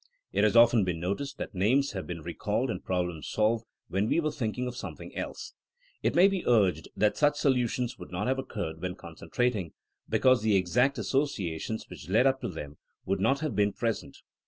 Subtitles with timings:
[0.33, 4.19] It has often been noticed that names have been recalled and problems solved when we
[4.19, 5.53] were thinking of something else.
[6.01, 9.73] It may be urged that such solutions would not have occurred when concentrating,
[10.09, 14.17] because the exact associa tions which led up to them would not have been present.